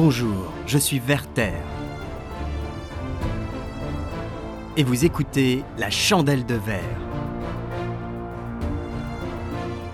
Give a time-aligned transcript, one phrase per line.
[0.00, 1.54] Bonjour, je suis Werther.
[4.76, 7.00] Et vous écoutez La Chandelle de Verre.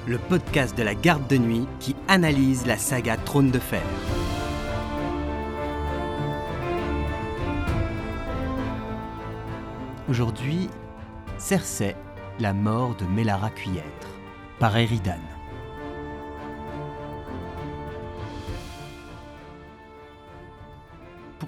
[0.06, 3.80] Le podcast de la garde de nuit qui analyse la saga Trône de Fer.
[10.10, 10.68] Aujourd'hui,
[11.38, 11.96] Cersei,
[12.40, 14.10] la mort de Melara Cuyêtre,
[14.58, 15.33] par Eridan.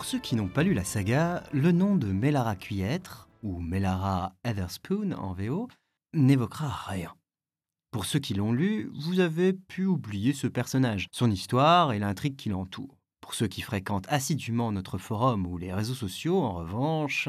[0.06, 5.10] Ceux qui n'ont pas lu la saga, le nom de Melara Cuyêtre, ou Melara Etherspoon
[5.10, 5.66] en VO,
[6.14, 7.12] n'évoquera rien.
[7.90, 12.36] Pour ceux qui l'ont lu, vous avez pu oublier ce personnage, son histoire et l'intrigue
[12.36, 12.96] qui l'entoure.
[13.20, 17.28] Pour ceux qui fréquentent assidûment notre forum ou les réseaux sociaux, en revanche,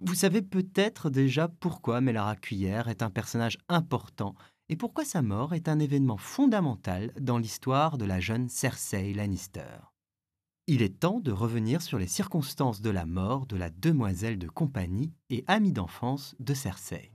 [0.00, 4.34] vous savez peut-être déjà pourquoi Melara Cuyère est un personnage important
[4.70, 9.97] et pourquoi sa mort est un événement fondamental dans l'histoire de la jeune Cersei Lannister.
[10.70, 14.48] Il est temps de revenir sur les circonstances de la mort de la demoiselle de
[14.48, 17.10] compagnie et amie d'enfance de Cersei.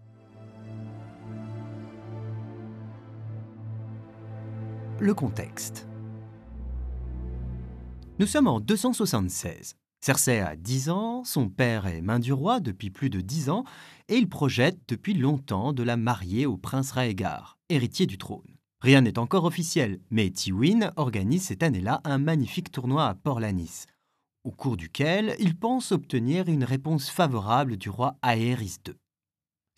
[5.00, 5.88] Le contexte.
[8.18, 9.76] Nous sommes en 276.
[10.02, 13.66] Cersei a 10 ans, son père est main du roi depuis plus de 10 ans,
[14.08, 18.58] et il projette depuis longtemps de la marier au prince Raegar, héritier du trône.
[18.84, 23.86] Rien n'est encore officiel, mais Tywin organise cette année-là un magnifique tournoi à Port-Lanis,
[24.44, 28.96] au cours duquel il pense obtenir une réponse favorable du roi Aerys II.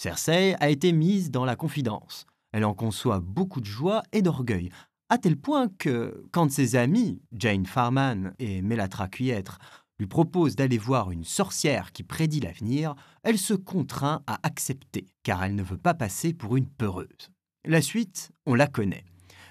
[0.02, 2.26] Cersei a été mise dans la confidence.
[2.52, 4.72] Elle en conçoit beaucoup de joie et d'orgueil,
[5.10, 9.60] à tel point que, quand ses amis, Jane Farman et Melatra Cuyêtre,
[10.00, 15.44] lui propose d'aller voir une sorcière qui prédit l'avenir, elle se contraint à accepter, car
[15.44, 17.30] elle ne veut pas passer pour une peureuse.
[17.68, 19.06] La suite, on la connaît.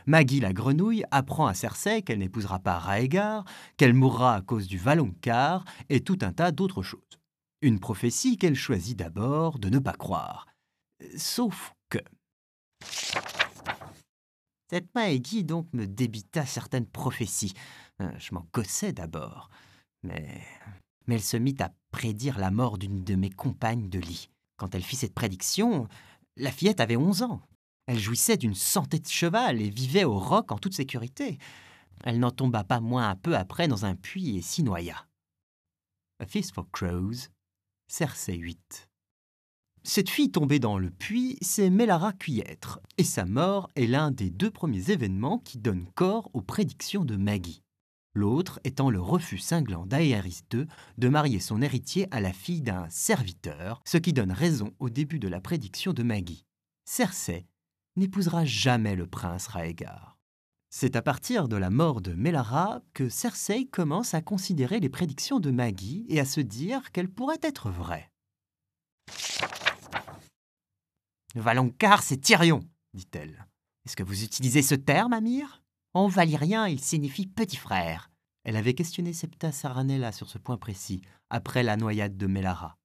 [0.07, 3.45] Maggie la grenouille apprend à Cersei qu'elle n'épousera pas Raegar,
[3.77, 7.01] qu'elle mourra à cause du Valonqar et tout un tas d'autres choses.
[7.61, 10.47] Une prophétie qu'elle choisit d'abord de ne pas croire.
[11.17, 11.99] Sauf que...
[14.71, 17.55] Cette Maggie donc me débita certaines prophéties.
[18.01, 19.51] Euh, je m'en gossais d'abord.
[20.05, 20.41] Mais,
[21.09, 24.31] mais elle se mit à prédire la mort d'une de mes compagnes de lit.
[24.57, 25.89] Quand elle fit cette prédiction,
[26.37, 27.43] la fillette avait 11 ans.
[27.87, 31.39] Elle jouissait d'une santé de cheval et vivait au roc en toute sécurité.
[32.03, 35.07] Elle n'en tomba pas moins un peu après dans un puits et s'y noya.
[36.21, 37.29] A Feast for Crows,
[37.89, 38.89] Cersei 8.
[39.83, 44.31] Cette fille tombée dans le puits, c'est Melara Cuyêtre, et sa mort est l'un des
[44.31, 47.65] deux premiers événements qui donnent corps aux prédictions de Maggie
[48.15, 50.67] l'autre étant le refus cinglant d'Aéris II
[50.99, 55.19] de marier son héritier à la fille d'un serviteur, ce qui donne raison au début
[55.19, 56.47] de la prédiction de Maggie.
[56.85, 57.47] Cersei
[57.97, 60.19] n'épousera jamais le prince Raegar.
[60.71, 65.39] C'est à partir de la mort de Melara que Cersei commence à considérer les prédictions
[65.39, 68.11] de Maggie et à se dire qu'elles pourraient être vraies.
[71.37, 72.61] Valonqar, c'est Tyrion,
[72.93, 73.47] dit-elle.
[73.87, 75.63] Est-ce que vous utilisez ce terme, Amir?
[75.93, 78.11] En valyrien, il signifie petit frère.
[78.43, 82.77] Elle avait questionné Septa Saranella sur ce point précis, après la noyade de Melara.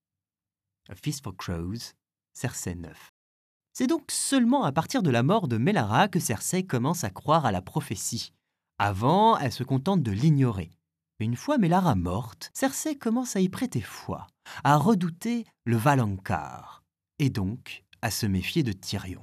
[0.89, 1.93] A Feast for Crows,
[2.33, 3.11] Cersei 9.
[3.79, 7.45] C'est donc seulement à partir de la mort de Melara que Cersei commence à croire
[7.45, 8.33] à la prophétie.
[8.77, 10.69] Avant, elle se contente de l'ignorer.
[11.21, 14.27] Une fois Melara morte, Cersei commence à y prêter foi,
[14.65, 16.83] à redouter le Valonqar,
[17.19, 19.21] et donc à se méfier de Tyrion.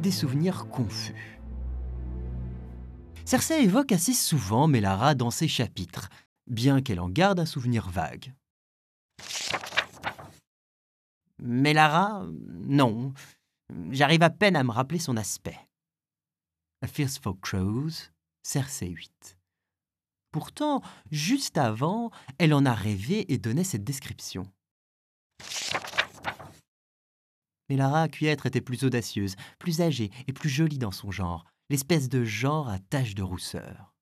[0.00, 1.38] des souvenirs confus.
[3.26, 6.08] Cersei évoque assez souvent Melara dans ses chapitres,
[6.46, 8.32] bien qu'elle en garde un souvenir vague.
[11.38, 12.26] Melara,
[12.66, 13.12] non.
[13.90, 15.58] J'arrive à peine à me rappeler son aspect.
[16.82, 18.10] A Fierce for Crows,
[18.42, 19.38] Cersei 8.
[20.32, 24.50] Pourtant, juste avant, elle en a rêvé et donnait cette description.
[27.68, 32.08] Mais Lara Cuyêtre était plus audacieuse, plus âgée et plus jolie dans son genre, l'espèce
[32.08, 33.94] de genre à taches de rousseur.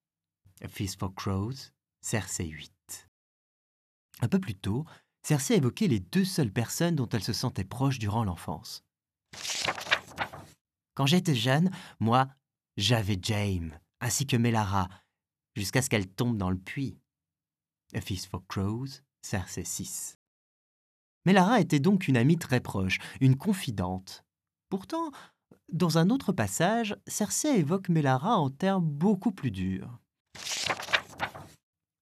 [0.62, 1.70] A Feast for Crows,
[2.00, 3.09] Cersei 8.
[4.20, 4.85] Un peu plus tôt,
[5.29, 8.83] Cersei évoquait les deux seules personnes dont elle se sentait proche durant l'enfance.
[10.95, 11.71] Quand j'étais jeune,
[12.01, 12.29] moi,
[12.79, 14.89] j'avais Jaime, ainsi que Melara,
[15.55, 16.99] jusqu'à ce qu'elle tombe dans le puits.
[17.93, 20.17] A Feast for Crows, Cersei 6.
[21.27, 24.25] Melara était donc une amie très proche, une confidente.
[24.71, 25.11] Pourtant,
[25.71, 29.99] dans un autre passage, Cersei évoque Melara en termes beaucoup plus durs.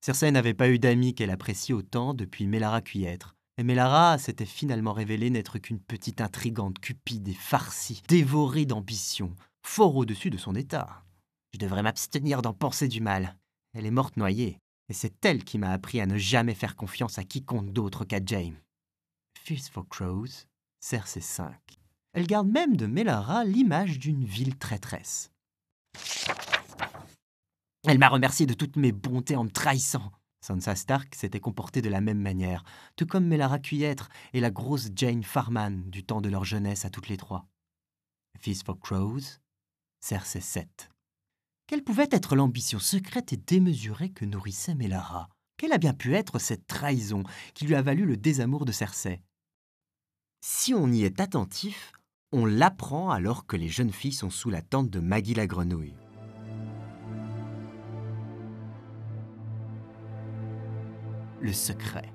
[0.07, 3.35] Cersei n'avait pas eu d'amis qu'elle apprécie autant depuis Melara Cuyêtre.
[3.59, 9.97] Et Melara s'était finalement révélée n'être qu'une petite intrigante cupide et farcie, dévorée d'ambition, fort
[9.97, 11.03] au-dessus de son état.
[11.53, 13.37] Je devrais m'abstenir d'en penser du mal.
[13.75, 17.19] Elle est morte noyée, et c'est elle qui m'a appris à ne jamais faire confiance
[17.19, 18.61] à quiconque d'autre qu'à James.
[19.37, 20.47] Feast for Crows,
[20.79, 21.53] Cersei 5.
[22.13, 25.33] Elle garde même de Melara l'image d'une ville traîtresse.
[27.89, 30.11] Elle m'a remercié de toutes mes bontés en me trahissant.
[30.41, 32.65] Sansa Stark s'était comportée de la même manière,
[32.97, 36.91] tout comme Melara Cuyêtre et la grosse Jane Farman du temps de leur jeunesse à
[36.91, 37.47] toutes les trois.
[38.41, 39.39] Feast for Crows,
[40.01, 40.91] Cersei 7.
[41.69, 45.29] Quelle pouvait être l'ambition secrète et démesurée que nourrissait Melara?
[45.57, 47.23] Quelle a bien pu être cette trahison
[47.55, 49.23] qui lui a valu le désamour de Cersei?
[50.41, 51.93] Si on y est attentif,
[52.33, 55.95] on l'apprend alors que les jeunes filles sont sous la tente de Maggie la grenouille.
[61.41, 62.13] Le secret.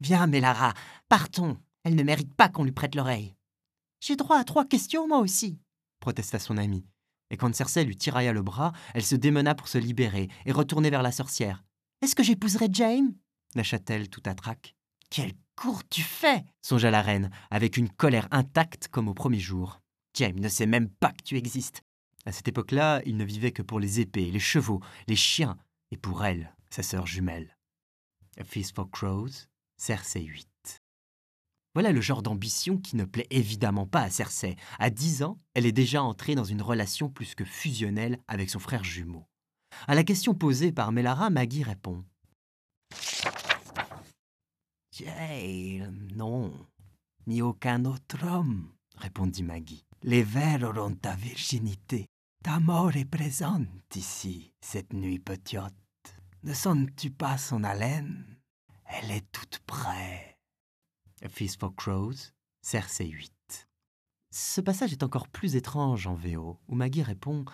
[0.00, 0.74] Viens, Mélara,
[1.08, 1.56] partons.
[1.84, 3.34] Elle ne mérite pas qu'on lui prête l'oreille.
[4.00, 5.58] J'ai droit à trois questions, moi aussi,
[6.00, 6.84] protesta son amie.
[7.30, 10.90] Et quand Cersei lui tirailla le bras, elle se démena pour se libérer et retourner
[10.90, 11.64] vers la sorcière.
[12.02, 13.14] Est-ce que j'épouserai Jaime?
[13.54, 14.74] lâcha-t-elle tout à trac.
[15.10, 16.44] Quelle cour tu fais?
[16.62, 19.80] songea la reine, avec une colère intacte comme au premier jour.
[20.14, 21.82] Jaime ne sait même pas que tu existes.
[22.24, 25.58] À cette époque-là, il ne vivait que pour les épées, les chevaux, les chiens,
[25.90, 27.56] et pour elle, sa sœur jumelle.
[28.38, 29.46] A Feast for Crows,
[29.76, 30.48] Cersei 8.
[31.74, 34.56] Voilà le genre d'ambition qui ne plaît évidemment pas à Cersei.
[34.78, 38.58] À 10 ans, elle est déjà entrée dans une relation plus que fusionnelle avec son
[38.58, 39.26] frère jumeau.
[39.88, 42.04] À la question posée par Melara, Maggie répond
[46.14, 46.52] non,
[47.26, 49.84] ni aucun autre homme, répondit Maggie.
[50.02, 52.06] Les vers auront ta virginité.
[52.42, 55.62] Ta mort est présente ici, cette nuit petite.
[56.42, 58.36] Ne sens-tu pas son haleine?
[58.84, 60.38] Elle est toute près.
[61.22, 63.68] A Feast for Crows, Cersei 8.
[64.32, 67.44] Ce passage est encore plus étrange en VO, où Maggie répond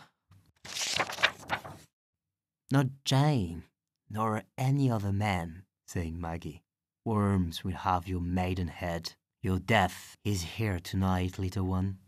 [2.73, 3.65] Not Jane,
[4.09, 6.63] nor any other man, saying Maggie.
[7.05, 9.17] Worms will have your maidenhead.
[9.43, 11.99] Your death is here tonight, little one.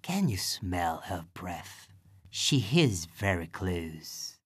[0.00, 1.93] Can you smell her breath?
[2.36, 4.40] She is very close.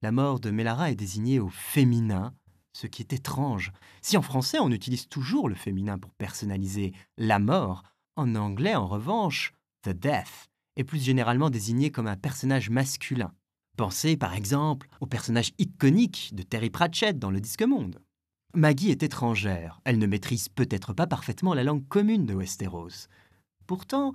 [0.00, 2.36] La mort de Melara est désignée au féminin,
[2.72, 3.72] ce qui est étrange.
[4.00, 7.82] Si en français on utilise toujours le féminin pour personnaliser la mort,
[8.14, 13.34] en anglais en revanche, the death est plus généralement désigné comme un personnage masculin.
[13.76, 18.00] Pensez par exemple au personnage iconique de Terry Pratchett dans le Disque Monde.
[18.54, 23.08] Maggie est étrangère, elle ne maîtrise peut-être pas parfaitement la langue commune de Westeros.
[23.66, 24.12] Pourtant,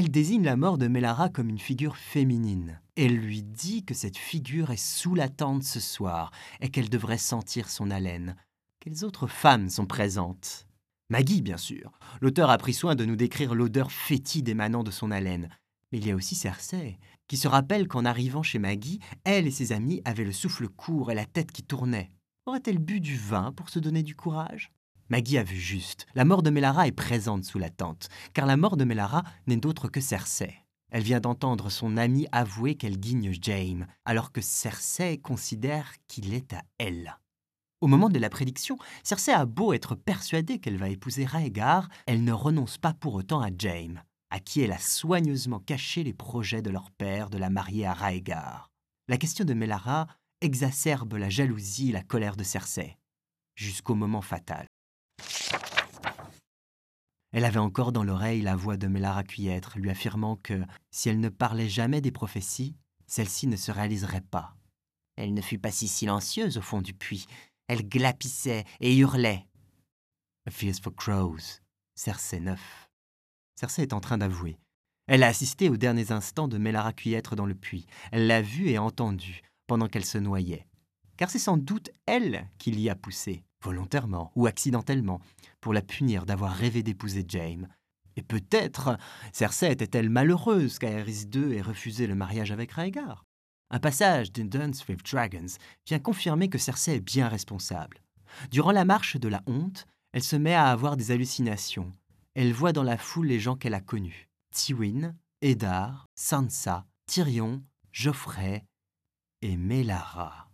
[0.00, 2.80] elle désigne la mort de Melara comme une figure féminine.
[2.96, 6.30] Elle lui dit que cette figure est sous la tente ce soir
[6.62, 8.34] et qu'elle devrait sentir son haleine.
[8.80, 10.66] Quelles autres femmes sont présentes?
[11.10, 11.92] Maggie, bien sûr.
[12.22, 15.50] L'auteur a pris soin de nous décrire l'odeur fétide émanant de son haleine.
[15.92, 16.98] Mais il y a aussi Cersei,
[17.28, 21.10] qui se rappelle qu'en arrivant chez Maggie, elle et ses amis avaient le souffle court
[21.10, 22.10] et la tête qui tournait.
[22.46, 24.72] Aurait-elle bu du vin pour se donner du courage?
[25.10, 26.06] Maggie a vu juste.
[26.14, 29.56] La mort de Melara est présente sous la tente, car la mort de Melara n'est
[29.56, 30.54] d'autre que Cersei.
[30.92, 36.52] Elle vient d'entendre son ami avouer qu'elle guigne Jaime, alors que Cersei considère qu'il est
[36.52, 37.18] à elle.
[37.80, 42.22] Au moment de la prédiction, Cersei a beau être persuadée qu'elle va épouser Raegar, elle
[42.22, 46.62] ne renonce pas pour autant à Jaime, à qui elle a soigneusement caché les projets
[46.62, 48.70] de leur père de la marier à Raegar.
[49.08, 50.06] La question de Melara
[50.40, 52.96] exacerbe la jalousie et la colère de Cersei,
[53.56, 54.69] jusqu'au moment fatal.
[57.32, 61.20] Elle avait encore dans l'oreille la voix de Mélara Cuyêtre lui affirmant que, si elle
[61.20, 62.74] ne parlait jamais des prophéties,
[63.06, 64.56] celles-ci ne se réaliseraient pas.
[65.16, 67.26] Elle ne fut pas si silencieuse au fond du puits.
[67.68, 69.46] Elle glapissait et hurlait.
[70.46, 71.60] A Feast for Crows,
[71.94, 72.90] Cersei 9.
[73.54, 74.58] Cersei est en train d'avouer.
[75.06, 77.86] Elle a assisté aux derniers instants de Mélara Cuyêtre dans le puits.
[78.10, 80.66] Elle l'a vu et entendu pendant qu'elle se noyait.
[81.16, 85.20] Car c'est sans doute elle qui l'y a poussé volontairement ou accidentellement,
[85.60, 87.68] pour la punir d'avoir rêvé d'épouser Jaime.
[88.16, 88.98] Et peut-être
[89.32, 93.24] Cersei était-elle malheureuse qu'Aerys II ait refusé le mariage avec Rhaegar.
[93.70, 95.46] Un passage de Dance with Dragons
[95.86, 98.02] vient confirmer que Cersei est bien responsable.
[98.50, 101.92] Durant la marche de la honte, elle se met à avoir des hallucinations.
[102.34, 104.28] Elle voit dans la foule les gens qu'elle a connus.
[104.52, 107.62] Tywin, Eddard, Sansa, Tyrion,
[107.92, 108.64] Geoffrey
[109.42, 110.48] et Melara.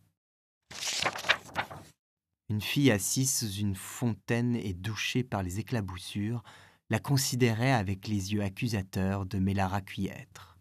[2.49, 6.45] Une fille assise sous une fontaine et douchée par les éclaboussures
[6.91, 10.57] la considérait avec les yeux accusateurs de Mélara Cuyêtre.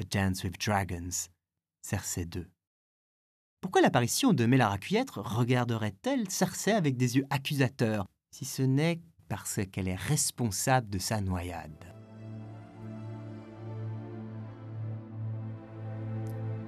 [0.00, 1.28] A Dance with Dragons,
[1.82, 2.48] Cersei 2.
[3.60, 9.60] Pourquoi l'apparition de Mélara Cuyêtre regarderait-elle Cersei avec des yeux accusateurs, si ce n'est parce
[9.72, 11.92] qu'elle est responsable de sa noyade?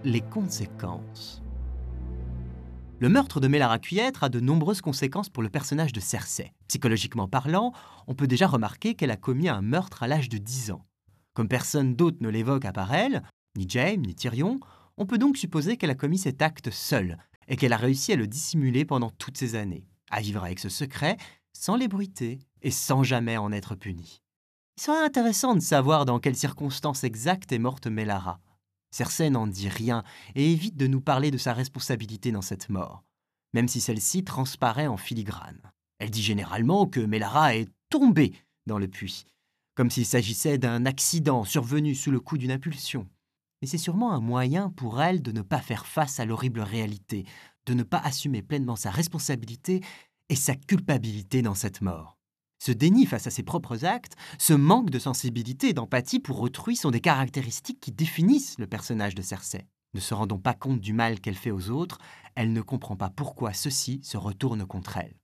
[0.02, 1.45] Les conséquences.
[2.98, 6.54] Le meurtre de Mélara Cuyêtre a de nombreuses conséquences pour le personnage de Cersei.
[6.66, 7.72] Psychologiquement parlant,
[8.06, 10.86] on peut déjà remarquer qu'elle a commis un meurtre à l'âge de 10 ans.
[11.34, 13.22] Comme personne d'autre ne l'évoque à part elle,
[13.54, 14.60] ni Jaime, ni Tyrion,
[14.96, 18.16] on peut donc supposer qu'elle a commis cet acte seule, et qu'elle a réussi à
[18.16, 21.18] le dissimuler pendant toutes ces années, à vivre avec ce secret,
[21.52, 24.22] sans l'ébruiter, et sans jamais en être punie.
[24.78, 28.40] Il serait intéressant de savoir dans quelles circonstances exactes est morte Mélara.
[28.96, 33.04] Cersei n'en dit rien et évite de nous parler de sa responsabilité dans cette mort,
[33.52, 35.60] même si celle-ci transparaît en filigrane.
[35.98, 38.32] Elle dit généralement que Mélara est tombée
[38.64, 39.26] dans le puits,
[39.74, 43.06] comme s'il s'agissait d'un accident survenu sous le coup d'une impulsion.
[43.60, 47.26] Mais c'est sûrement un moyen pour elle de ne pas faire face à l'horrible réalité,
[47.66, 49.82] de ne pas assumer pleinement sa responsabilité
[50.30, 52.15] et sa culpabilité dans cette mort.
[52.66, 56.74] Ce déni face à ses propres actes, ce manque de sensibilité et d'empathie pour autrui
[56.74, 59.68] sont des caractéristiques qui définissent le personnage de Cersei.
[59.94, 61.98] Ne se rendant pas compte du mal qu'elle fait aux autres,
[62.34, 65.14] elle ne comprend pas pourquoi ceux-ci se retournent contre elle.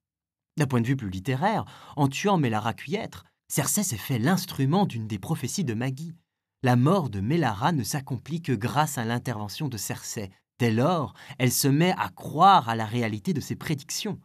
[0.56, 1.64] D'un point de vue plus littéraire,
[1.96, 6.14] en tuant Mélara Cuyêtre, Cersei s'est fait l'instrument d'une des prophéties de Maggie.
[6.62, 10.30] La mort de Mélara ne s'accomplit que grâce à l'intervention de Cersei.
[10.60, 14.20] Dès lors, elle se met à croire à la réalité de ses prédictions.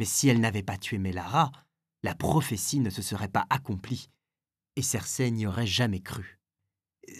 [0.00, 1.52] Mais si elle n'avait pas tué Mélara,
[2.02, 4.10] la prophétie ne se serait pas accomplie,
[4.76, 6.38] et Cersei n'y aurait jamais cru.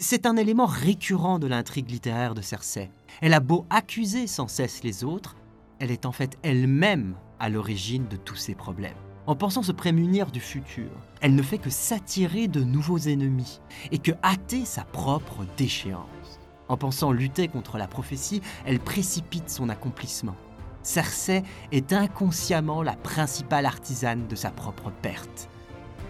[0.00, 2.90] C'est un élément récurrent de l'intrigue littéraire de Cersei.
[3.20, 5.36] Elle a beau accuser sans cesse les autres,
[5.78, 8.96] elle est en fait elle-même à l'origine de tous ces problèmes.
[9.26, 13.60] En pensant se prémunir du futur, elle ne fait que s'attirer de nouveaux ennemis
[13.92, 16.40] et que hâter sa propre déchéance.
[16.68, 20.36] En pensant lutter contre la prophétie, elle précipite son accomplissement.
[20.82, 25.48] Cersei est inconsciemment la principale artisane de sa propre perte,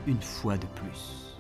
[0.07, 1.32] une fois de plus.